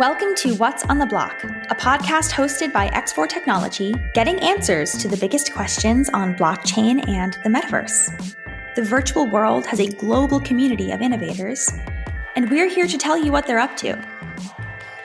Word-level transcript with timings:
Welcome 0.00 0.34
to 0.36 0.54
What's 0.54 0.82
on 0.86 0.96
the 0.96 1.04
Block, 1.04 1.44
a 1.44 1.74
podcast 1.74 2.30
hosted 2.30 2.72
by 2.72 2.88
X4 2.88 3.28
Technology, 3.28 3.94
getting 4.14 4.40
answers 4.40 4.92
to 4.92 5.08
the 5.08 5.16
biggest 5.18 5.52
questions 5.52 6.08
on 6.14 6.34
blockchain 6.36 7.06
and 7.06 7.34
the 7.44 7.50
metaverse. 7.50 8.34
The 8.76 8.82
virtual 8.82 9.26
world 9.26 9.66
has 9.66 9.78
a 9.78 9.88
global 9.88 10.40
community 10.40 10.90
of 10.92 11.02
innovators, 11.02 11.70
and 12.34 12.50
we're 12.50 12.70
here 12.70 12.86
to 12.86 12.96
tell 12.96 13.18
you 13.18 13.30
what 13.30 13.46
they're 13.46 13.58
up 13.58 13.76
to. 13.76 14.02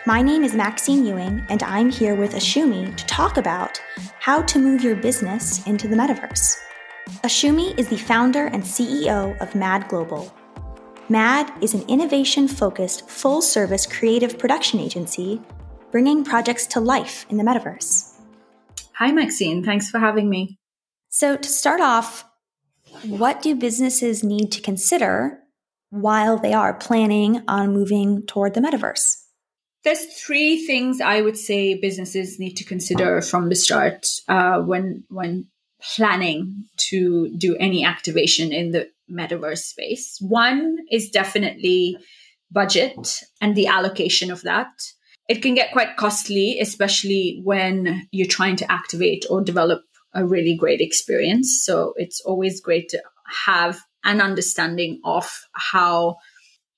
My 0.05 0.21
name 0.21 0.45
is 0.45 0.55
Maxine 0.55 1.05
Ewing, 1.05 1.45
and 1.49 1.61
I'm 1.63 1.89
here 1.89 2.15
with 2.15 2.31
Ashumi 2.31 2.95
to 2.95 3.05
talk 3.05 3.35
about 3.35 3.81
how 4.19 4.43
to 4.43 4.59
move 4.59 4.81
your 4.81 4.95
business 4.95 5.67
into 5.67 5.89
the 5.89 5.97
metaverse. 5.97 6.55
Ashumi 7.25 7.77
is 7.77 7.89
the 7.89 7.97
founder 7.97 8.45
and 8.45 8.63
CEO 8.63 9.37
of 9.41 9.55
Mad 9.55 9.89
Global, 9.89 10.33
MAD 11.07 11.51
is 11.61 11.75
an 11.75 11.87
innovation 11.87 12.47
focused, 12.47 13.07
full 13.07 13.41
service 13.41 13.85
creative 13.85 14.39
production 14.39 14.79
agency 14.79 15.39
bringing 15.91 16.23
projects 16.23 16.65
to 16.65 16.79
life 16.79 17.27
in 17.29 17.37
the 17.37 17.43
metaverse. 17.43 18.11
Hi, 18.93 19.11
Maxine. 19.11 19.63
Thanks 19.63 19.89
for 19.89 19.99
having 19.99 20.29
me. 20.29 20.57
So, 21.09 21.37
to 21.37 21.47
start 21.47 21.79
off, 21.79 22.25
what 23.03 23.41
do 23.41 23.55
businesses 23.55 24.23
need 24.23 24.51
to 24.53 24.61
consider 24.61 25.39
while 25.91 26.37
they 26.37 26.53
are 26.53 26.73
planning 26.73 27.43
on 27.47 27.71
moving 27.71 28.25
toward 28.25 28.55
the 28.55 28.61
metaverse? 28.61 29.21
There's 29.83 30.05
three 30.19 30.65
things 30.65 30.99
I 31.01 31.21
would 31.21 31.37
say 31.37 31.75
businesses 31.75 32.39
need 32.39 32.55
to 32.55 32.65
consider 32.65 33.21
from 33.21 33.49
the 33.49 33.55
start 33.55 34.07
uh, 34.27 34.61
when 34.61 35.03
when 35.09 35.45
planning 35.95 36.65
to 36.89 37.29
do 37.37 37.55
any 37.57 37.85
activation 37.85 38.51
in 38.51 38.71
the 38.71 38.89
metaverse 39.11 39.59
space. 39.59 40.17
One 40.21 40.77
is 40.91 41.09
definitely 41.09 41.97
budget 42.51 43.21
and 43.41 43.55
the 43.55 43.67
allocation 43.67 44.31
of 44.31 44.41
that. 44.43 44.67
It 45.27 45.41
can 45.41 45.55
get 45.55 45.71
quite 45.71 45.97
costly, 45.97 46.59
especially 46.59 47.41
when 47.43 48.07
you're 48.11 48.27
trying 48.27 48.55
to 48.57 48.71
activate 48.71 49.25
or 49.29 49.41
develop 49.41 49.81
a 50.13 50.25
really 50.25 50.55
great 50.55 50.81
experience. 50.81 51.61
So 51.63 51.93
it's 51.97 52.21
always 52.21 52.61
great 52.61 52.89
to 52.89 53.01
have 53.45 53.81
an 54.03 54.21
understanding 54.21 55.01
of 55.03 55.29
how 55.53 56.17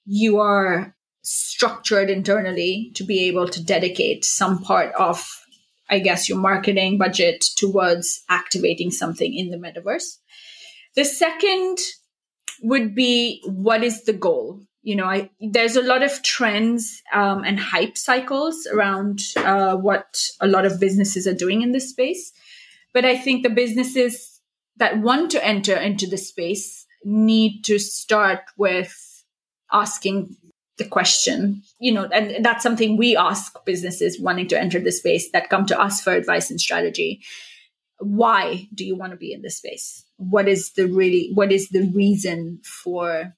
you 0.06 0.40
are 0.40 0.96
structured 1.24 2.10
internally 2.10 2.92
to 2.96 3.04
be 3.04 3.28
able 3.28 3.50
to 3.50 3.64
dedicate 3.64 4.24
some 4.24 4.64
part 4.64 4.94
of 4.96 5.30
I 5.90 6.00
guess, 6.00 6.28
your 6.28 6.38
marketing 6.38 6.98
budget 6.98 7.46
towards 7.56 8.24
activating 8.30 8.92
something 8.92 9.34
in 9.34 9.50
the 9.50 9.58
metaverse. 9.58 10.18
The 10.96 11.06
second 11.06 11.78
would 12.62 12.96
be 12.96 13.42
what 13.46 13.84
is 13.84 14.04
the 14.04 14.14
goal? 14.14 14.62
You 14.82 14.96
know, 14.96 15.06
I, 15.06 15.30
there's 15.42 15.76
a 15.76 15.82
lot 15.82 16.02
of 16.02 16.24
trends 16.24 17.02
um, 17.14 17.44
and 17.44 17.60
hype 17.60 17.98
cycles 17.98 18.68
around 18.72 19.20
uh, 19.36 19.76
what 19.76 20.30
a 20.40 20.48
lot 20.48 20.66
of 20.66 20.80
businesses 20.80 21.28
are 21.28 21.34
doing 21.34 21.62
in 21.62 21.74
this 21.74 21.90
space. 21.90 22.32
But 22.94 23.04
I 23.04 23.18
think 23.18 23.44
the 23.44 23.50
businesses 23.50 24.40
that 24.78 25.00
want 25.00 25.32
to 25.32 25.46
enter 25.46 25.76
into 25.76 26.08
the 26.08 26.18
space 26.18 26.86
need 27.04 27.64
to 27.66 27.80
start 27.80 28.42
with 28.58 29.24
asking 29.72 30.36
the 30.78 30.86
question 30.86 31.64
you 31.80 31.92
know 31.92 32.06
and 32.06 32.46
that's 32.46 32.64
something 32.64 32.98
we 32.98 33.18
ask 33.18 33.54
businesses 33.66 34.20
wanting 34.20 34.48
to 34.48 34.60
enter 34.60 34.80
the 34.80 34.92
space 34.92 35.32
that 35.32 35.50
come 35.50 35.66
to 35.66 35.80
us 35.80 36.02
for 36.02 36.14
advice 36.14 36.50
and 36.50 36.62
strategy 36.62 37.22
why 38.00 38.68
do 38.74 38.86
you 38.86 38.96
want 38.96 39.12
to 39.12 39.18
be 39.18 39.34
in 39.34 39.42
this 39.42 39.58
space 39.58 40.06
what 40.18 40.48
is 40.48 40.74
the 40.74 40.88
really 40.88 41.32
what 41.34 41.52
is 41.52 41.70
the 41.70 41.92
reason 41.94 42.60
for 42.64 43.34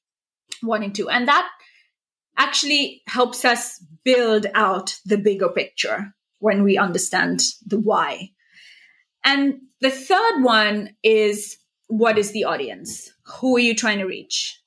wanting 0.64 0.94
to. 0.94 1.10
And 1.10 1.28
that 1.28 1.48
actually 2.38 3.02
helps 3.08 3.46
us 3.46 3.84
build 4.04 4.48
out 4.54 4.96
the 5.06 5.18
bigger 5.18 5.50
picture 5.50 6.14
when 6.40 6.64
we 6.64 6.78
understand 6.78 7.42
the 7.66 7.80
why. 7.80 8.30
And 9.24 9.60
the 9.82 9.90
third 9.90 10.42
one 10.42 10.96
is 11.04 11.58
what 11.88 12.18
is 12.18 12.32
the 12.32 12.46
audience? 12.46 13.12
Who 13.40 13.58
are 13.58 13.62
you 13.62 13.76
trying 13.76 14.00
to 14.00 14.06
reach? 14.06 14.62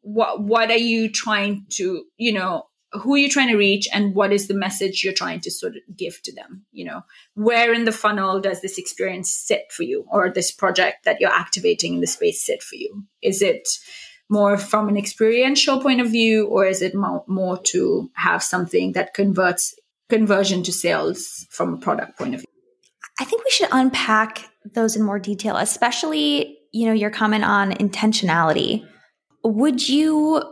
What 0.00 0.42
what 0.42 0.70
are 0.70 0.76
you 0.76 1.10
trying 1.10 1.66
to 1.70 2.04
you 2.16 2.32
know 2.32 2.66
who 2.94 3.14
are 3.14 3.18
you 3.18 3.28
trying 3.28 3.48
to 3.48 3.56
reach 3.56 3.88
and 3.92 4.14
what 4.14 4.32
is 4.32 4.48
the 4.48 4.54
message 4.54 5.02
you're 5.02 5.12
trying 5.12 5.40
to 5.40 5.50
sort 5.50 5.76
of 5.76 5.82
give 5.96 6.20
to 6.22 6.32
them 6.34 6.64
you 6.72 6.84
know? 6.84 7.02
Where 7.34 7.72
in 7.72 7.84
the 7.84 7.92
funnel 7.92 8.40
does 8.40 8.60
this 8.60 8.78
experience 8.78 9.32
sit 9.32 9.72
for 9.72 9.84
you 9.84 10.04
or 10.10 10.30
this 10.30 10.50
project 10.50 11.04
that 11.04 11.20
you're 11.20 11.30
activating 11.30 11.94
in 11.94 12.00
the 12.00 12.06
space 12.06 12.44
sit 12.44 12.62
for 12.62 12.76
you? 12.76 13.04
Is 13.22 13.40
it 13.40 13.68
more 14.28 14.58
from 14.58 14.88
an 14.88 14.96
experiential 14.96 15.80
point 15.80 16.00
of 16.00 16.10
view 16.10 16.46
or 16.46 16.66
is 16.66 16.82
it 16.82 16.94
more, 16.94 17.24
more 17.26 17.58
to 17.58 18.10
have 18.14 18.42
something 18.42 18.92
that 18.92 19.14
converts 19.14 19.74
conversion 20.08 20.62
to 20.64 20.72
sales 20.72 21.46
from 21.50 21.74
a 21.74 21.78
product 21.78 22.18
point 22.18 22.34
of 22.34 22.40
view? 22.40 22.46
I 23.20 23.24
think 23.24 23.44
we 23.44 23.50
should 23.50 23.68
unpack 23.70 24.48
those 24.74 24.96
in 24.96 25.02
more 25.02 25.18
detail 25.18 25.56
especially 25.56 26.58
you 26.72 26.86
know 26.86 26.92
your 26.92 27.10
comment 27.10 27.44
on 27.44 27.72
intentionality. 27.72 28.84
Would 29.44 29.88
you 29.88 30.42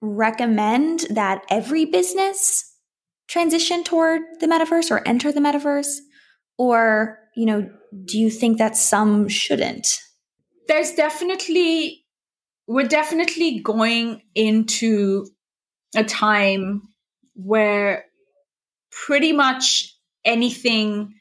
recommend 0.00 1.00
that 1.10 1.44
every 1.50 1.84
business 1.84 2.74
transition 3.28 3.84
toward 3.84 4.22
the 4.40 4.46
metaverse 4.46 4.90
or 4.90 5.06
enter 5.06 5.32
the 5.32 5.40
metaverse? 5.40 5.98
Or, 6.56 7.18
you 7.36 7.46
know, 7.46 7.70
do 8.04 8.18
you 8.18 8.30
think 8.30 8.58
that 8.58 8.76
some 8.76 9.28
shouldn't? 9.28 9.86
There's 10.66 10.92
definitely, 10.92 12.04
we're 12.66 12.88
definitely 12.88 13.60
going 13.60 14.22
into 14.34 15.26
a 15.94 16.04
time 16.04 16.82
where 17.34 18.04
pretty 18.90 19.32
much 19.32 19.94
anything 20.24 21.14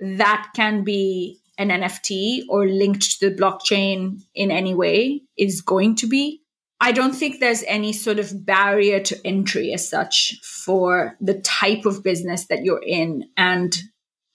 that 0.00 0.48
can 0.56 0.82
be 0.82 1.40
an 1.58 1.68
NFT 1.68 2.44
or 2.48 2.66
linked 2.66 3.18
to 3.18 3.28
the 3.28 3.36
blockchain 3.36 4.22
in 4.34 4.50
any 4.50 4.74
way 4.74 5.22
is 5.36 5.60
going 5.60 5.94
to 5.96 6.06
be 6.06 6.40
I 6.80 6.92
don't 6.92 7.14
think 7.14 7.40
there's 7.40 7.62
any 7.64 7.92
sort 7.92 8.18
of 8.18 8.46
barrier 8.46 9.00
to 9.00 9.26
entry 9.26 9.72
as 9.74 9.88
such 9.88 10.34
for 10.42 11.16
the 11.20 11.40
type 11.40 11.84
of 11.84 12.02
business 12.02 12.46
that 12.46 12.64
you're 12.64 12.82
in 12.84 13.24
and 13.36 13.76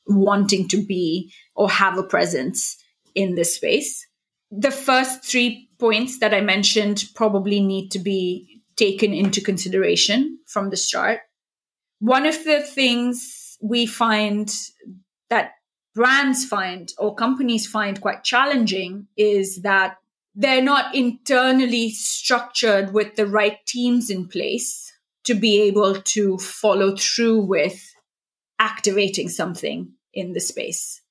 wanting 0.08 0.68
to 0.70 0.86
be 0.86 1.34
or 1.56 1.70
have 1.70 1.98
a 1.98 2.04
presence 2.04 2.78
in 3.16 3.34
this 3.34 3.56
space. 3.56 4.08
The 4.52 4.70
first 4.72 5.24
three 5.24 5.70
points 5.80 6.20
that 6.20 6.34
I 6.34 6.42
mentioned 6.42 7.06
probably 7.16 7.60
need 7.60 7.90
to 7.92 8.00
be 8.00 8.62
taken 8.76 9.14
into 9.14 9.42
consideration 9.42 10.40
from 10.46 10.70
the 10.70 10.78
start. 10.78 11.22
One 12.00 12.28
of 12.28 12.44
the 12.44 12.62
things 12.62 13.58
we 13.62 13.88
find 13.88 14.54
that 15.30 15.54
brands 15.96 16.46
find 16.46 16.92
or 17.00 17.16
companies 17.16 17.66
find 17.66 18.00
quite 18.00 18.24
challenging 18.24 19.08
is 19.18 19.62
that 19.64 19.98
they're 20.36 20.62
not 20.62 20.94
internally 20.94 21.90
structured 21.90 22.94
with 22.94 23.16
the 23.16 23.26
right 23.26 23.66
teams 23.66 24.10
in 24.10 24.28
place 24.28 24.92
to 25.24 25.34
be 25.34 25.62
able 25.64 25.96
to 26.02 26.38
follow 26.38 26.96
through 26.96 27.42
with 27.42 27.82
activating 28.60 29.30
something 29.30 29.94
in 30.14 30.34
the 30.34 30.40
space. 30.40 31.02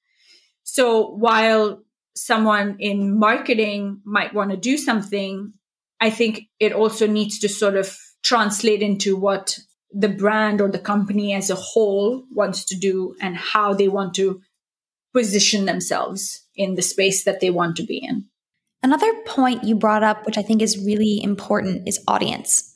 So 0.63 1.09
while 1.09 1.83
someone 2.15 2.77
in 2.79 3.19
marketing 3.19 4.01
might 4.05 4.34
want 4.34 4.51
to 4.51 4.57
do 4.57 4.77
something, 4.77 5.53
I 6.01 6.11
think 6.11 6.43
it 6.61 6.73
also 6.73 7.07
needs 7.07 7.39
to 7.41 7.49
sort 7.49 7.77
of 7.77 7.97
translate 8.23 8.83
into 8.83 9.17
what 9.17 9.59
the 9.91 10.09
brand 10.09 10.61
or 10.61 10.69
the 10.69 10.79
company 10.79 11.34
as 11.34 11.51
a 11.51 11.55
whole 11.55 12.25
wants 12.31 12.65
to 12.67 12.77
do 12.77 13.15
and 13.21 13.37
how 13.37 13.75
they 13.75 13.89
want 13.89 14.15
to 14.15 14.41
position 15.13 15.65
themselves 15.65 16.45
in 16.57 16.75
the 16.75 16.83
space 16.83 17.25
that 17.25 17.41
they 17.41 17.51
want 17.51 17.77
to 17.77 17.84
be 17.84 17.99
in. 17.99 18.27
Another 18.84 19.15
point 19.25 19.65
you 19.65 19.75
brought 19.75 20.03
up, 20.03 20.27
which 20.27 20.37
I 20.37 20.43
think 20.43 20.61
is 20.61 20.84
really 20.84 21.19
important, 21.22 21.89
is 21.89 22.05
audience. 22.06 22.71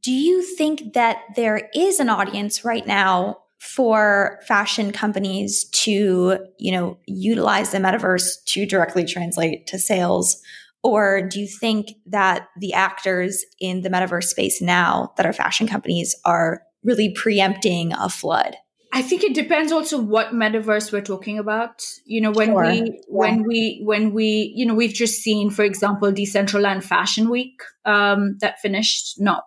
Do 0.00 0.10
you 0.10 0.42
think 0.42 0.94
that 0.94 1.18
there 1.36 1.70
is 1.72 2.00
an 2.00 2.08
audience 2.08 2.64
right 2.64 2.84
now 2.84 3.38
for 3.60 4.40
fashion 4.44 4.90
companies 4.90 5.66
to, 5.70 6.36
you 6.58 6.72
know, 6.72 6.98
utilize 7.06 7.70
the 7.70 7.78
metaverse 7.78 8.42
to 8.46 8.66
directly 8.66 9.04
translate 9.04 9.68
to 9.68 9.78
sales? 9.78 10.42
Or 10.82 11.28
do 11.28 11.38
you 11.38 11.46
think 11.46 11.92
that 12.06 12.48
the 12.58 12.74
actors 12.74 13.44
in 13.60 13.82
the 13.82 13.88
metaverse 13.88 14.24
space 14.24 14.60
now 14.60 15.12
that 15.16 15.26
are 15.26 15.32
fashion 15.32 15.68
companies 15.68 16.16
are 16.24 16.62
really 16.82 17.14
preempting 17.14 17.92
a 17.92 18.08
flood? 18.08 18.56
I 18.94 19.00
think 19.00 19.24
it 19.24 19.34
depends 19.34 19.72
also 19.72 19.98
what 19.98 20.34
metaverse 20.34 20.92
we're 20.92 21.00
talking 21.00 21.38
about. 21.38 21.82
You 22.04 22.20
know, 22.20 22.30
when 22.30 22.48
sure. 22.48 22.66
we 22.66 22.80
yeah. 22.80 22.92
when 23.08 23.42
we 23.44 23.80
when 23.82 24.12
we 24.12 24.52
you 24.54 24.66
know 24.66 24.74
we've 24.74 24.92
just 24.92 25.22
seen, 25.22 25.50
for 25.50 25.64
example, 25.64 26.12
Decentraland 26.12 26.84
Fashion 26.84 27.30
Week 27.30 27.62
um, 27.86 28.36
that 28.40 28.60
finished 28.60 29.18
not 29.18 29.44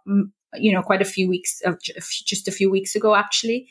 you 0.55 0.73
know 0.73 0.81
quite 0.81 1.01
a 1.01 1.05
few 1.05 1.29
weeks 1.29 1.61
of 1.63 1.79
just 1.81 2.47
a 2.47 2.51
few 2.51 2.71
weeks 2.71 2.95
ago 2.95 3.15
actually. 3.15 3.67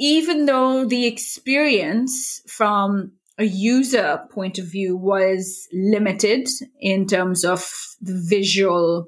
Even 0.00 0.46
though 0.46 0.84
the 0.84 1.06
experience 1.06 2.40
from 2.48 3.12
a 3.36 3.44
user 3.44 4.20
point 4.30 4.58
of 4.58 4.66
view 4.66 4.96
was 4.96 5.68
limited 5.72 6.48
in 6.80 7.06
terms 7.06 7.44
of 7.44 7.68
the 8.00 8.20
visual 8.28 9.06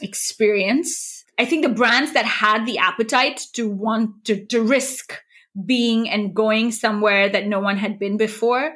experience, 0.00 1.24
I 1.38 1.44
think 1.44 1.64
the 1.64 1.68
brands 1.68 2.12
that 2.12 2.24
had 2.24 2.64
the 2.64 2.78
appetite 2.78 3.40
to 3.54 3.68
want 3.68 4.24
to, 4.26 4.44
to 4.46 4.62
risk 4.62 5.18
being 5.66 6.08
and 6.08 6.34
going 6.34 6.72
somewhere 6.72 7.28
that 7.28 7.46
no 7.46 7.60
one 7.60 7.76
had 7.76 7.98
been 7.98 8.16
before 8.16 8.72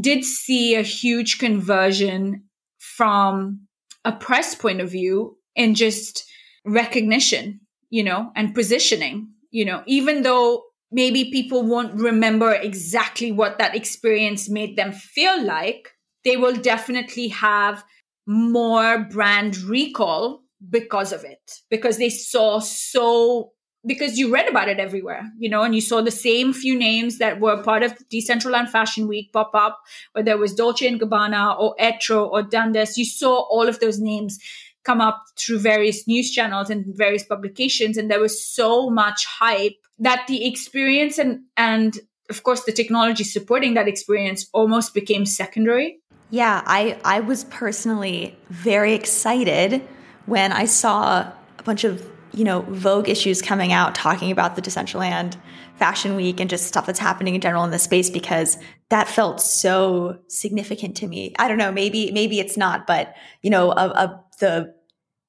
did 0.00 0.24
see 0.24 0.74
a 0.74 0.82
huge 0.82 1.38
conversion 1.38 2.42
from 2.78 3.60
a 4.04 4.12
press 4.12 4.54
point 4.54 4.80
of 4.80 4.90
view 4.90 5.38
in 5.54 5.74
just 5.74 6.24
recognition, 6.64 7.60
you 7.90 8.02
know, 8.02 8.30
and 8.34 8.54
positioning, 8.54 9.28
you 9.50 9.64
know, 9.64 9.82
even 9.86 10.22
though 10.22 10.62
maybe 10.90 11.30
people 11.30 11.62
won't 11.62 11.94
remember 11.94 12.52
exactly 12.52 13.32
what 13.32 13.58
that 13.58 13.74
experience 13.74 14.48
made 14.48 14.76
them 14.76 14.92
feel 14.92 15.42
like, 15.42 15.90
they 16.24 16.36
will 16.36 16.54
definitely 16.54 17.28
have 17.28 17.84
more 18.26 19.04
brand 19.04 19.56
recall 19.58 20.42
because 20.68 21.12
of 21.12 21.24
it, 21.24 21.60
because 21.70 21.98
they 21.98 22.10
saw 22.10 22.58
so 22.58 23.52
because 23.86 24.18
you 24.18 24.32
read 24.32 24.48
about 24.48 24.68
it 24.68 24.78
everywhere, 24.78 25.30
you 25.38 25.48
know, 25.48 25.62
and 25.62 25.74
you 25.74 25.80
saw 25.80 26.00
the 26.00 26.10
same 26.10 26.52
few 26.52 26.76
names 26.76 27.18
that 27.18 27.40
were 27.40 27.62
part 27.62 27.82
of 27.82 27.94
Decentraland 28.08 28.68
Fashion 28.68 29.06
Week 29.06 29.32
pop 29.32 29.52
up, 29.54 29.80
whether 30.12 30.32
it 30.32 30.38
was 30.38 30.54
Dolce 30.54 30.86
and 30.86 31.00
Gabbana 31.00 31.58
or 31.58 31.76
Etro 31.80 32.28
or 32.28 32.42
Dundas. 32.42 32.98
You 32.98 33.04
saw 33.04 33.42
all 33.48 33.68
of 33.68 33.78
those 33.78 34.00
names 34.00 34.38
come 34.82 35.00
up 35.00 35.22
through 35.38 35.60
various 35.60 36.06
news 36.06 36.30
channels 36.30 36.68
and 36.68 36.84
various 36.96 37.24
publications, 37.24 37.96
and 37.96 38.10
there 38.10 38.20
was 38.20 38.44
so 38.44 38.90
much 38.90 39.24
hype 39.26 39.76
that 39.98 40.26
the 40.26 40.46
experience 40.46 41.18
and 41.18 41.40
and 41.56 41.98
of 42.28 42.42
course 42.42 42.64
the 42.64 42.72
technology 42.72 43.24
supporting 43.24 43.74
that 43.74 43.88
experience 43.88 44.46
almost 44.52 44.94
became 44.94 45.24
secondary. 45.24 46.00
Yeah, 46.30 46.62
I 46.66 46.98
I 47.04 47.20
was 47.20 47.44
personally 47.44 48.36
very 48.48 48.94
excited 48.94 49.82
when 50.26 50.52
I 50.52 50.64
saw 50.64 51.20
a 51.58 51.62
bunch 51.62 51.84
of 51.84 52.15
you 52.32 52.44
know, 52.44 52.62
Vogue 52.68 53.08
issues 53.08 53.40
coming 53.40 53.72
out 53.72 53.94
talking 53.94 54.30
about 54.30 54.56
the 54.56 54.62
Decentraland 54.62 55.36
Fashion 55.76 56.16
Week 56.16 56.40
and 56.40 56.48
just 56.48 56.66
stuff 56.66 56.86
that's 56.86 56.98
happening 56.98 57.34
in 57.34 57.40
general 57.40 57.64
in 57.64 57.70
the 57.70 57.78
space 57.78 58.10
because 58.10 58.58
that 58.88 59.08
felt 59.08 59.40
so 59.40 60.18
significant 60.28 60.96
to 60.98 61.06
me. 61.06 61.34
I 61.38 61.48
don't 61.48 61.58
know, 61.58 61.72
maybe 61.72 62.10
maybe 62.12 62.40
it's 62.40 62.56
not, 62.56 62.86
but 62.86 63.14
you 63.42 63.50
know, 63.50 63.72
a, 63.72 63.88
a, 63.88 64.24
the 64.40 64.74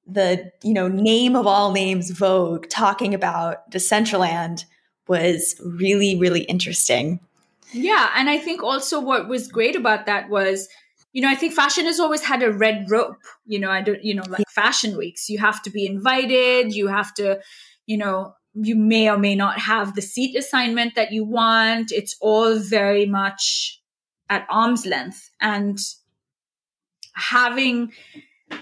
the 0.06 0.50
you 0.62 0.72
know 0.72 0.88
name 0.88 1.36
of 1.36 1.46
all 1.46 1.72
names 1.72 2.10
Vogue 2.10 2.68
talking 2.68 3.14
about 3.14 3.70
Decentraland 3.70 4.64
was 5.06 5.60
really 5.62 6.18
really 6.18 6.42
interesting. 6.42 7.20
Yeah, 7.72 8.10
and 8.14 8.30
I 8.30 8.38
think 8.38 8.62
also 8.62 9.00
what 9.00 9.28
was 9.28 9.48
great 9.48 9.76
about 9.76 10.06
that 10.06 10.30
was 10.30 10.68
you 11.12 11.22
know, 11.22 11.28
I 11.28 11.34
think 11.34 11.54
fashion 11.54 11.86
has 11.86 11.98
always 11.98 12.22
had 12.22 12.42
a 12.42 12.52
red 12.52 12.86
rope. 12.90 13.16
You 13.46 13.58
know, 13.58 13.70
I 13.70 13.80
don't, 13.80 14.02
you 14.04 14.14
know, 14.14 14.24
like 14.28 14.48
fashion 14.50 14.96
weeks, 14.96 15.28
you 15.28 15.38
have 15.38 15.62
to 15.62 15.70
be 15.70 15.86
invited, 15.86 16.74
you 16.74 16.88
have 16.88 17.14
to, 17.14 17.40
you 17.86 17.96
know, 17.96 18.34
you 18.54 18.76
may 18.76 19.08
or 19.08 19.18
may 19.18 19.34
not 19.34 19.58
have 19.58 19.94
the 19.94 20.02
seat 20.02 20.36
assignment 20.36 20.94
that 20.94 21.12
you 21.12 21.24
want. 21.24 21.92
It's 21.92 22.16
all 22.20 22.58
very 22.58 23.06
much 23.06 23.80
at 24.28 24.46
arm's 24.50 24.84
length. 24.84 25.30
And 25.40 25.78
having 27.14 27.92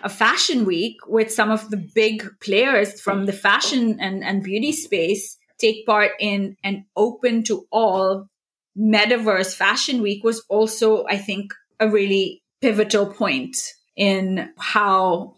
a 0.03 0.09
fashion 0.09 0.65
week 0.65 0.97
with 1.07 1.33
some 1.33 1.51
of 1.51 1.71
the 1.71 1.77
big 1.77 2.29
players 2.41 3.01
from 3.01 3.27
the 3.27 3.33
fashion 3.33 3.99
and, 4.01 4.25
and 4.25 4.43
beauty 4.43 4.73
space 4.73 5.37
take 5.59 5.87
part 5.87 6.13
in 6.21 6.57
an 6.65 6.85
open 6.97 7.43
to 7.45 7.67
all 7.71 8.29
metaverse 8.79 9.55
fashion 9.55 10.03
week 10.03 10.23
was 10.23 10.45
also, 10.49 11.07
I 11.07 11.17
think, 11.17 11.53
a 11.81 11.89
really 11.89 12.43
pivotal 12.61 13.07
point 13.07 13.57
in 13.97 14.51
how 14.59 15.35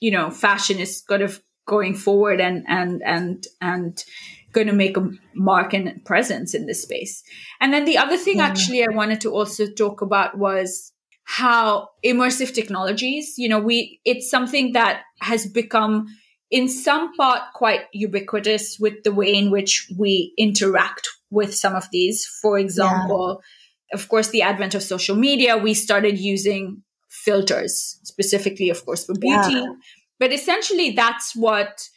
you 0.00 0.10
know 0.10 0.30
fashion 0.30 0.78
is 0.78 1.02
kind 1.08 1.22
of 1.22 1.42
going 1.66 1.94
forward 1.94 2.40
and 2.40 2.64
and 2.68 3.02
and 3.04 3.46
and 3.60 4.04
going 4.52 4.66
to 4.66 4.72
make 4.72 4.96
a 4.96 5.10
mark 5.34 5.74
and 5.74 6.02
presence 6.04 6.54
in 6.54 6.66
this 6.66 6.82
space. 6.82 7.22
And 7.60 7.72
then 7.72 7.84
the 7.84 7.98
other 7.98 8.16
thing 8.16 8.38
yeah. 8.38 8.46
actually 8.46 8.82
I 8.82 8.94
wanted 8.94 9.20
to 9.20 9.30
also 9.30 9.66
talk 9.66 10.00
about 10.00 10.38
was 10.38 10.92
how 11.24 11.90
immersive 12.02 12.54
technologies, 12.54 13.34
you 13.36 13.48
know, 13.48 13.60
we 13.60 14.00
it's 14.04 14.30
something 14.30 14.72
that 14.72 15.02
has 15.20 15.46
become 15.46 16.06
in 16.50 16.68
some 16.68 17.14
part 17.14 17.42
quite 17.54 17.82
ubiquitous 17.92 18.78
with 18.80 19.02
the 19.04 19.12
way 19.12 19.34
in 19.34 19.50
which 19.50 19.92
we 19.98 20.32
interact 20.38 21.06
with 21.30 21.54
some 21.54 21.74
of 21.74 21.90
these. 21.92 22.24
For 22.40 22.58
example, 22.58 23.42
of 23.92 24.08
course, 24.08 24.28
the 24.28 24.42
advent 24.42 24.74
of 24.74 24.82
social 24.82 25.16
media, 25.16 25.56
we 25.56 25.74
started 25.74 26.18
using 26.18 26.82
filters, 27.08 27.98
specifically, 28.04 28.70
of 28.70 28.84
course, 28.84 29.04
for 29.06 29.14
beauty. 29.14 29.54
Yeah. 29.54 29.66
But 30.18 30.32
essentially, 30.32 30.90
that's 30.90 31.34
what 31.34 31.88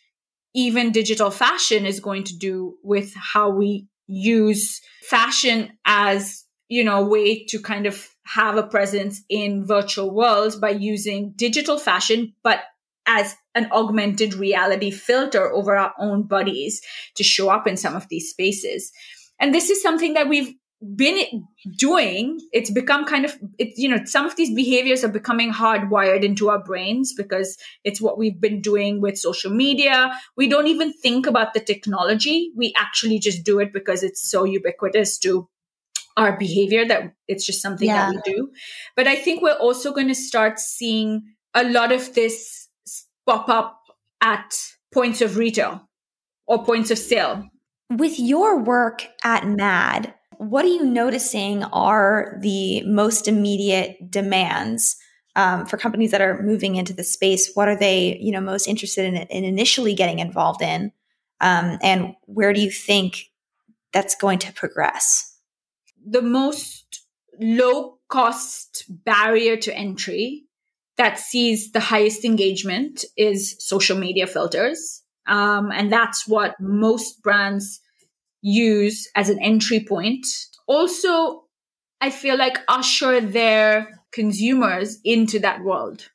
even 0.54 0.92
digital 0.92 1.32
fashion 1.32 1.86
is 1.86 2.00
going 2.00 2.24
to 2.26 2.38
do 2.38 2.76
with 2.84 3.14
how 3.16 3.50
we 3.50 3.88
use 4.08 4.82
fashion 5.04 5.72
as, 5.86 6.46
you 6.68 6.84
know, 6.84 7.04
a 7.04 7.08
way 7.08 7.46
to 7.46 7.60
kind 7.60 7.86
of 7.86 8.08
have 8.26 8.58
a 8.58 8.64
presence 8.64 9.22
in 9.30 9.66
virtual 9.66 10.14
worlds 10.14 10.56
by 10.56 10.70
using 10.70 11.34
digital 11.36 11.78
fashion, 11.78 12.34
but 12.44 12.60
as 13.08 13.36
an 13.56 13.68
augmented 13.72 14.34
reality 14.34 14.92
filter 14.92 15.52
over 15.52 15.76
our 15.76 15.94
own 16.00 16.24
bodies 16.24 16.82
to 17.16 17.24
show 17.24 17.50
up 17.50 17.68
in 17.68 17.76
some 17.76 17.96
of 17.96 18.08
these 18.10 18.30
spaces. 18.30 18.92
And 19.40 19.54
this 19.54 19.70
is 19.70 19.82
something 19.82 20.14
that 20.14 20.30
we've 20.30 20.54
been 20.96 21.48
doing 21.78 22.40
it's 22.52 22.72
become 22.72 23.06
kind 23.06 23.24
of 23.24 23.38
it 23.60 23.78
you 23.78 23.88
know 23.88 24.04
some 24.06 24.26
of 24.26 24.36
these 24.36 24.52
behaviors 24.54 25.04
are 25.04 25.10
becoming 25.10 25.54
hardwired 25.54 26.24
into 26.24 26.50
our 26.50 26.58
brains 26.64 27.14
because 27.14 27.56
it's 27.84 28.02
what 28.02 28.18
we've 28.18 28.42
been 28.42 28.62
doing 28.62 29.00
with 29.00 29.18
social 29.18 29.52
media. 29.52 30.12
We 30.36 30.48
don't 30.48 30.66
even 30.66 30.92
think 30.92 31.28
about 31.28 31.54
the 31.54 31.60
technology. 31.60 32.52
We 32.56 32.74
actually 32.76 33.20
just 33.20 33.44
do 33.44 33.60
it 33.60 33.72
because 33.72 34.02
it's 34.02 34.28
so 34.28 34.44
ubiquitous 34.44 35.20
to 35.20 35.48
our 36.18 36.36
behavior 36.36 36.86
that 36.88 37.14
it's 37.28 37.46
just 37.46 37.62
something 37.62 37.88
yeah. 37.88 38.12
that 38.12 38.24
we 38.26 38.34
do. 38.34 38.50
But 38.96 39.08
i 39.08 39.16
think 39.16 39.42
we're 39.42 39.54
also 39.54 39.94
going 39.94 40.08
to 40.08 40.16
start 40.16 40.60
seeing 40.60 41.22
a 41.54 41.64
lot 41.64 41.92
of 41.92 42.16
this 42.16 42.68
pop 43.28 43.50
up 43.50 43.82
at 44.20 44.58
points 44.92 45.22
of 45.22 45.38
retail 45.38 45.88
or 46.48 46.66
points 46.66 46.90
of 46.90 46.98
sale. 46.98 47.48
With 47.90 48.20
your 48.20 48.58
work 48.58 49.06
at 49.24 49.46
mad 49.46 50.16
what 50.42 50.66
are 50.66 50.70
you 50.70 50.84
noticing 50.84 51.64
are 51.66 52.36
the 52.42 52.82
most 52.82 53.28
immediate 53.28 54.10
demands 54.10 54.98
um, 55.36 55.68
for 55.68 55.78
companies 55.78 56.10
that 56.10 56.22
are 56.22 56.42
moving 56.42 56.78
into 56.78 56.94
the 56.94 57.04
space? 57.04 57.52
What 57.54 57.68
are 57.68 57.78
they, 57.78 58.18
you 58.20 58.32
know, 58.32 58.42
most 58.42 58.68
interested 58.68 59.06
in, 59.06 59.18
in 59.18 59.46
initially 59.46 59.94
getting 59.94 60.18
involved 60.18 60.64
in, 60.64 60.92
um, 61.42 61.78
and 61.84 62.16
where 62.26 62.54
do 62.54 62.60
you 62.60 62.72
think 62.72 63.30
that's 63.94 64.16
going 64.16 64.40
to 64.40 64.52
progress? 64.54 65.38
The 66.04 66.24
most 66.24 67.04
low 67.40 68.00
cost 68.10 68.86
barrier 68.90 69.58
to 69.58 69.78
entry 69.78 70.46
that 70.98 71.20
sees 71.20 71.72
the 71.72 71.80
highest 71.80 72.26
engagement 72.26 73.06
is 73.16 73.56
social 73.60 73.98
media 73.98 74.26
filters. 74.26 75.04
Um, 75.28 75.72
and 75.72 75.92
that's 75.92 76.28
what 76.28 76.56
most 76.60 77.22
brands 77.22 77.80
use 78.42 79.10
as 79.16 79.30
an 79.30 79.40
entry 79.42 79.86
point. 79.88 80.26
Also, 80.68 81.44
I 82.00 82.10
feel 82.10 82.38
like 82.38 82.58
usher 82.68 83.22
their 83.22 84.02
consumers 84.12 85.00
into 85.04 85.40
that 85.40 85.64
world. 85.64 86.10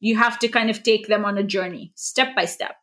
You 0.00 0.16
have 0.16 0.38
to 0.40 0.48
kind 0.48 0.70
of 0.70 0.82
take 0.82 1.08
them 1.08 1.24
on 1.24 1.38
a 1.38 1.42
journey, 1.42 1.92
step 1.96 2.34
by 2.36 2.44
step. 2.44 2.76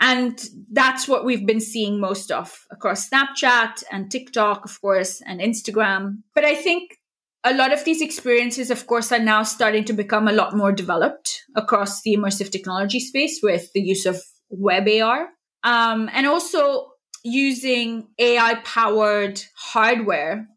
And 0.00 0.38
that's 0.70 1.08
what 1.08 1.24
we've 1.24 1.46
been 1.46 1.60
seeing 1.60 1.98
most 1.98 2.30
of 2.30 2.66
across 2.70 3.08
Snapchat 3.08 3.84
and 3.90 4.10
TikTok, 4.10 4.64
of 4.64 4.80
course, 4.80 5.22
and 5.24 5.40
Instagram. 5.40 6.18
But 6.34 6.44
I 6.44 6.54
think 6.54 6.98
a 7.44 7.54
lot 7.54 7.72
of 7.72 7.84
these 7.84 8.02
experiences, 8.02 8.70
of 8.70 8.86
course, 8.86 9.12
are 9.12 9.18
now 9.18 9.42
starting 9.42 9.84
to 9.84 9.92
become 9.92 10.28
a 10.28 10.32
lot 10.32 10.56
more 10.56 10.72
developed 10.72 11.42
across 11.56 12.02
the 12.02 12.16
immersive 12.16 12.50
technology 12.50 13.00
space 13.00 13.40
with 13.42 13.72
the 13.72 13.80
use 13.80 14.06
of 14.06 14.20
web 14.50 14.88
AR. 14.88 15.28
Um, 15.62 16.10
and 16.12 16.26
also 16.26 16.88
using 17.24 18.08
AI 18.18 18.54
powered 18.64 19.42
hardware 19.56 20.48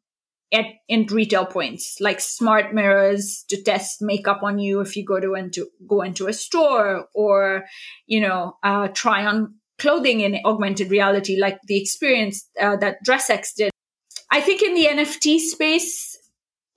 at 0.53 0.65
in 0.88 1.05
retail 1.07 1.45
points 1.45 1.97
like 2.00 2.21
smart 2.21 2.74
mirrors 2.74 3.43
to 3.50 3.62
test 3.62 4.01
makeup 4.01 4.43
on 4.43 4.59
you 4.59 4.79
if 4.79 4.95
you 4.95 5.03
go 5.03 5.19
to 5.19 5.33
into 5.33 5.67
go 5.86 6.01
into 6.01 6.27
a 6.27 6.33
store 6.33 7.07
or 7.13 7.65
you 8.05 8.21
know 8.21 8.55
uh, 8.63 8.88
try 8.89 9.25
on 9.25 9.55
clothing 9.77 10.21
in 10.21 10.39
augmented 10.45 10.89
reality 10.89 11.38
like 11.38 11.59
the 11.67 11.79
experience 11.79 12.50
uh, 12.59 12.75
that 12.77 12.97
DressX 13.05 13.55
did. 13.55 13.71
I 14.31 14.41
think 14.41 14.62
in 14.62 14.74
the 14.74 14.86
NFT 14.86 15.39
space, 15.39 16.17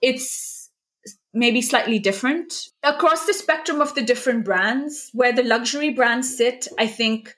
it's 0.00 0.70
maybe 1.32 1.62
slightly 1.62 1.99
different 1.99 2.52
across 2.82 3.26
the 3.26 3.35
spectrum 3.35 3.80
of 3.80 3.94
the 3.94 4.02
different 4.02 4.44
brands. 4.44 5.11
Where 5.12 5.32
the 5.32 5.42
luxury 5.42 5.90
brands 5.90 6.37
sit, 6.37 6.68
I 6.78 6.87
think 6.87 7.35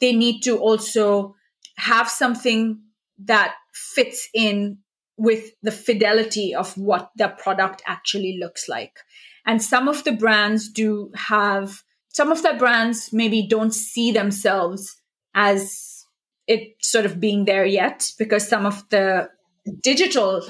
they 0.00 0.12
need 0.12 0.42
to 0.42 0.58
also 0.58 1.35
have 1.76 2.08
something 2.08 2.80
that 3.24 3.54
fits 3.72 4.28
in 4.34 4.78
with 5.16 5.52
the 5.62 5.72
fidelity 5.72 6.54
of 6.54 6.76
what 6.76 7.10
the 7.16 7.28
product 7.28 7.82
actually 7.86 8.38
looks 8.40 8.68
like. 8.68 8.98
And 9.46 9.62
some 9.62 9.88
of 9.88 10.04
the 10.04 10.12
brands 10.12 10.68
do 10.68 11.10
have 11.14 11.82
some 12.08 12.32
of 12.32 12.42
the 12.42 12.54
brands 12.54 13.12
maybe 13.12 13.46
don't 13.46 13.74
see 13.74 14.10
themselves 14.10 14.96
as 15.34 16.04
it 16.46 16.74
sort 16.80 17.04
of 17.04 17.20
being 17.20 17.44
there 17.44 17.66
yet 17.66 18.10
because 18.18 18.48
some 18.48 18.64
of 18.64 18.88
the 18.88 19.28
digital 19.82 20.42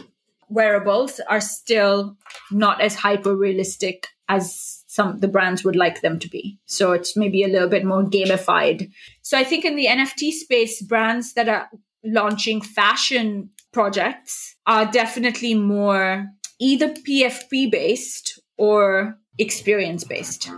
wearables 0.49 1.21
are 1.29 1.41
still 1.41 2.17
not 2.53 2.81
as 2.81 2.95
hyper 2.95 3.35
realistic 3.35 4.07
as 4.29 4.85
some 4.87 5.21
the 5.21 5.29
brands 5.29 5.63
would 5.65 5.77
like 5.77 6.01
them 6.01 6.19
to 6.19 6.29
be. 6.29 6.59
So 6.67 6.93
it's 6.93 7.17
maybe 7.17 7.43
a 7.43 7.49
little 7.49 7.69
bit 7.69 7.85
more 7.85 8.03
gamified. 8.03 8.91
So 9.23 9.39
I 9.39 9.45
think 9.45 9.65
in 9.65 9.77
the 9.77 9.87
NFT 9.87 10.31
space, 10.33 10.83
brands 10.83 11.35
that 11.35 11.49
are 11.49 11.69
launching 12.05 12.61
fashion 12.61 13.51
projects 13.73 14.57
are 14.67 14.87
definitely 14.87 15.55
more 15.55 16.27
either 16.59 16.89
PFP 16.89 17.71
based 17.71 18.41
or 18.57 19.19
experience 19.39 20.05
based. 20.05 20.51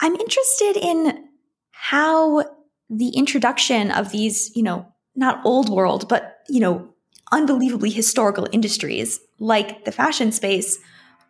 I'm 0.00 0.14
interested 0.14 0.76
in 0.80 1.28
how 1.72 2.44
the 2.88 3.10
introduction 3.10 3.90
of 3.90 4.10
these, 4.10 4.50
you 4.56 4.62
know, 4.62 4.86
not 5.14 5.44
old 5.44 5.68
world, 5.68 6.08
but, 6.08 6.38
you 6.48 6.60
know, 6.60 6.88
unbelievably 7.32 7.90
historical 7.90 8.48
industries 8.52 9.20
like 9.38 9.84
the 9.84 9.92
fashion 9.92 10.32
space 10.32 10.78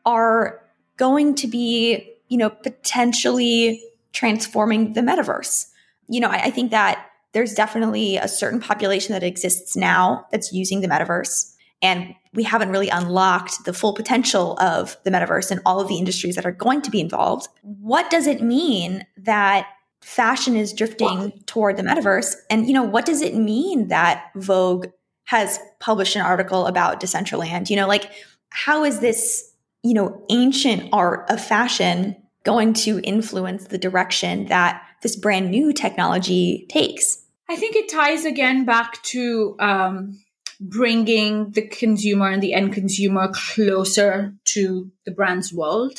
are 0.05 0.61
going 0.97 1.35
to 1.37 1.47
be, 1.47 2.13
you 2.29 2.39
know, 2.39 2.51
potentially 2.51 3.83
transforming 4.13 4.93
the 4.93 5.01
metaverse. 5.01 5.67
You 6.09 6.21
know, 6.21 6.29
I, 6.29 6.45
I 6.45 6.51
think 6.51 6.71
that 6.71 7.07
there's 7.33 7.55
definitely 7.55 8.17
a 8.17 8.29
certain 8.29 8.61
population 8.61 9.13
that 9.13 9.23
exists 9.23 9.77
now 9.77 10.27
that's 10.31 10.53
using 10.53 10.81
the 10.81 10.89
metaverse. 10.89 11.53
And 11.83 12.15
we 12.33 12.45
haven't 12.45 12.71
really 12.71 12.89
unlocked 12.89 13.65
the 13.65 13.73
full 13.73 13.93
potential 13.93 14.59
of 14.59 14.97
the 15.05 15.11
metaverse 15.11 15.51
and 15.51 15.61
all 15.67 15.81
of 15.81 15.89
the 15.89 15.97
industries 15.97 16.37
that 16.37 16.47
are 16.47 16.53
going 16.53 16.81
to 16.83 16.91
be 16.91 17.01
involved. 17.01 17.49
What 17.63 18.11
does 18.11 18.27
it 18.27 18.41
mean 18.41 19.05
that 19.19 19.67
fashion 20.01 20.57
is 20.57 20.73
drifting 20.73 21.33
toward 21.47 21.77
the 21.77 21.83
metaverse? 21.83 22.37
And, 22.49 22.67
you 22.67 22.73
know, 22.73 22.83
what 22.83 23.05
does 23.05 23.21
it 23.21 23.35
mean 23.35 23.89
that 23.89 24.31
Vogue 24.37 24.87
has 25.25 25.59
published 25.81 26.17
an 26.17 26.23
article 26.23 26.67
about 26.67 27.01
Decentraland? 27.01 27.69
You 27.69 27.77
know, 27.77 27.89
like, 27.89 28.11
how 28.51 28.85
is 28.85 29.01
this, 29.01 29.53
you 29.85 29.93
know, 29.95 30.25
ancient 30.31 30.89
art 30.93 31.31
of 31.31 31.45
fashion 31.45 32.17
going 32.43 32.73
to 32.73 33.01
influence 33.05 33.67
the 33.67 33.79
direction 33.79 34.47
that 34.47 34.83
this 35.03 35.15
brand 35.15 35.51
new 35.51 35.73
technology 35.73 36.67
takes? 36.71 37.23
I 37.49 37.57
think 37.57 37.77
it 37.77 37.91
ties 37.91 38.25
again 38.25 38.65
back 38.65 39.03
to 39.05 39.55
um, 39.61 40.19
bringing 40.59 41.51
the 41.51 41.69
consumer 41.69 42.31
and 42.31 42.43
the 42.43 42.55
end 42.55 42.73
consumer 42.73 43.31
closer 43.33 44.35
to 44.47 44.91
the 45.05 45.13
brand's 45.13 45.53
world. 45.53 45.99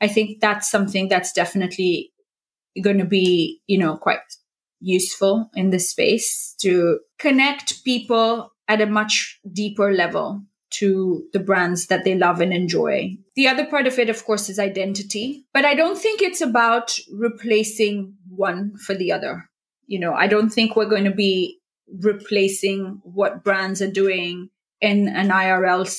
I 0.00 0.08
think 0.08 0.40
that's 0.40 0.70
something 0.70 1.08
that's 1.08 1.32
definitely 1.32 2.12
going 2.82 2.98
to 2.98 3.06
be, 3.06 3.62
you 3.66 3.78
know, 3.78 3.96
quite 3.96 4.20
useful 4.80 5.50
in 5.54 5.70
this 5.70 5.90
space 5.90 6.54
to 6.60 7.00
connect 7.18 7.82
people 7.84 8.52
at 8.68 8.82
a 8.82 8.86
much 8.86 9.40
deeper 9.50 9.92
level 9.92 10.42
to 10.70 11.24
the 11.32 11.40
brands 11.40 11.86
that 11.86 12.04
they 12.04 12.14
love 12.14 12.40
and 12.40 12.52
enjoy. 12.52 13.16
The 13.36 13.48
other 13.48 13.66
part 13.66 13.86
of 13.86 13.98
it, 13.98 14.10
of 14.10 14.24
course, 14.24 14.48
is 14.48 14.58
identity, 14.58 15.44
but 15.52 15.64
I 15.64 15.74
don't 15.74 15.98
think 15.98 16.22
it's 16.22 16.40
about 16.40 16.96
replacing 17.12 18.14
one 18.28 18.76
for 18.76 18.94
the 18.94 19.12
other. 19.12 19.48
You 19.86 20.00
know, 20.00 20.12
I 20.12 20.26
don't 20.26 20.50
think 20.50 20.76
we're 20.76 20.84
going 20.88 21.04
to 21.04 21.10
be 21.10 21.58
replacing 22.00 23.00
what 23.02 23.42
brands 23.44 23.80
are 23.80 23.90
doing 23.90 24.50
in 24.80 25.08
an 25.08 25.28
IRL 25.28 25.90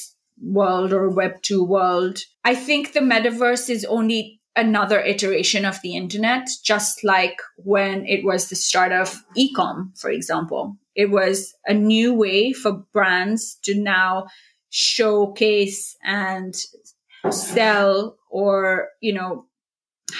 world 0.41 0.93
or 0.93 1.09
Web 1.09 1.41
2 1.41 1.63
world. 1.63 2.19
I 2.43 2.55
think 2.55 2.93
the 2.93 2.99
metaverse 2.99 3.69
is 3.69 3.85
only 3.85 4.39
another 4.55 4.99
iteration 4.99 5.65
of 5.65 5.81
the 5.81 5.95
internet, 5.95 6.47
just 6.63 7.03
like 7.03 7.39
when 7.57 8.05
it 8.05 8.23
was 8.23 8.49
the 8.49 8.55
start 8.55 8.91
of 8.91 9.21
ecom, 9.37 9.97
for 9.97 10.09
example. 10.09 10.77
It 10.95 11.11
was 11.11 11.53
a 11.65 11.73
new 11.73 12.13
way 12.13 12.51
for 12.51 12.83
brands 12.93 13.57
to 13.63 13.79
now 13.79 14.27
showcase 14.69 15.95
and 16.03 16.55
sell 17.31 18.17
or, 18.29 18.89
you 19.01 19.13
know, 19.13 19.45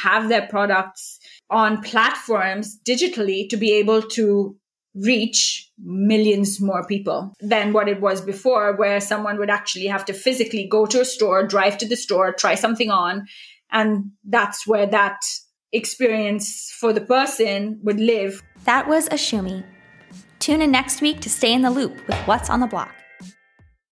have 0.03 0.29
their 0.29 0.48
products 0.48 1.20
on 1.50 1.82
platforms 1.82 2.79
digitally 2.88 3.50
to 3.50 3.58
be 3.58 3.74
able 3.74 4.01
to 4.01 4.56
reach 4.96 5.70
millions 5.77 6.60
more 6.60 6.86
people 6.86 7.34
than 7.39 7.74
what 7.74 7.88
it 7.88 8.01
was 8.01 8.22
before, 8.22 8.75
where 8.75 9.00
someone 9.00 9.38
would 9.38 9.50
actually 9.50 9.86
have 9.86 10.03
to 10.06 10.13
physically 10.13 10.68
go 10.68 10.86
to 10.86 11.01
a 11.01 11.06
store, 11.06 11.46
drive 11.46 11.77
to 11.77 11.88
the 11.88 11.96
store, 11.96 12.34
try 12.34 12.56
something 12.56 12.89
on. 12.89 13.25
And 13.72 14.12
that's 14.27 14.65
where 14.68 14.88
that 14.88 15.20
experience 15.72 16.75
for 16.79 16.91
the 16.91 17.01
person 17.01 17.79
would 17.84 18.00
live. 18.00 18.41
That 18.65 18.88
was 18.88 19.08
Ashumi. 19.10 19.63
Tune 20.39 20.62
in 20.62 20.72
next 20.72 21.01
week 21.01 21.20
to 21.22 21.29
stay 21.29 21.53
in 21.53 21.62
the 21.62 21.72
loop 21.72 21.96
with 22.08 22.18
what's 22.27 22.50
on 22.50 22.60
the 22.60 22.68
block. 22.68 22.94